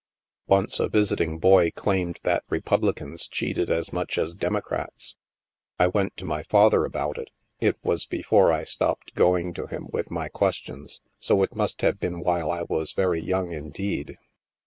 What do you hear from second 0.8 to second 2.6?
visiting boy claimed that